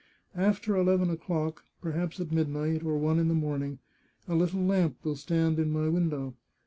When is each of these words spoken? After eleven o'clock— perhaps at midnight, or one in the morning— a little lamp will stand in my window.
After 0.33 0.75
eleven 0.75 1.11
o'clock— 1.11 1.63
perhaps 1.83 2.19
at 2.19 2.31
midnight, 2.31 2.81
or 2.83 2.97
one 2.97 3.19
in 3.19 3.27
the 3.27 3.35
morning— 3.35 3.77
a 4.27 4.33
little 4.33 4.63
lamp 4.63 4.95
will 5.03 5.15
stand 5.15 5.59
in 5.59 5.69
my 5.69 5.89
window. 5.89 6.33